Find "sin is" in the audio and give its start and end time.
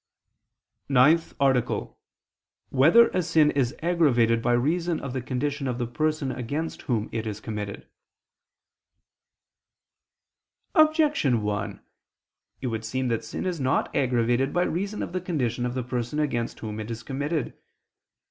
3.21-3.75, 13.23-13.59